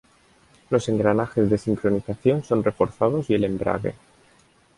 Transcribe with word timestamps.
Los 0.71 0.89
engranajes 0.89 1.47
de 1.47 1.59
sincronización 1.59 2.43
son 2.43 2.63
reforzados 2.63 3.29
y 3.29 3.35
el 3.35 3.43
embrague. 3.43 3.93